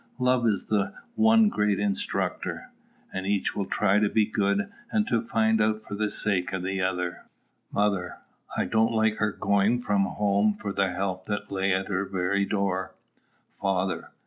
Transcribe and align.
Love 0.17 0.47
is 0.47 0.65
the 0.65 0.95
one 1.13 1.47
great 1.47 1.79
instructor. 1.79 2.71
And 3.13 3.27
each 3.27 3.55
will 3.55 3.67
try 3.67 3.99
to 3.99 4.09
be 4.09 4.25
good, 4.25 4.67
and 4.91 5.07
to 5.07 5.21
find 5.21 5.61
out 5.61 5.83
for 5.87 5.93
the 5.93 6.09
sake 6.09 6.51
of 6.53 6.63
the 6.63 6.81
other. 6.81 7.21
Mother. 7.71 8.17
I 8.57 8.65
don't 8.65 8.93
like 8.93 9.17
her 9.17 9.31
going 9.31 9.79
from 9.83 10.05
home 10.05 10.55
for 10.55 10.73
the 10.73 10.89
help 10.89 11.27
that 11.27 11.51
lay 11.51 11.71
at 11.71 11.87
her 11.87 12.03
very 12.03 12.45
door. 12.45 12.95
_Father. 13.61 14.07